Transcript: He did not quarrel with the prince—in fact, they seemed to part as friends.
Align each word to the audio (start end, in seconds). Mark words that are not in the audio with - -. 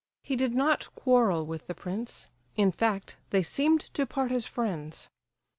He 0.23 0.35
did 0.35 0.55
not 0.55 0.89
quarrel 0.95 1.45
with 1.45 1.67
the 1.67 1.75
prince—in 1.75 2.71
fact, 2.71 3.17
they 3.29 3.43
seemed 3.43 3.81
to 3.93 4.07
part 4.07 4.31
as 4.31 4.47
friends. 4.47 5.11